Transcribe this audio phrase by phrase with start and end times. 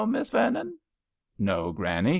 [0.07, 0.79] Miss Vernon?""
[1.37, 2.09] No, Granny.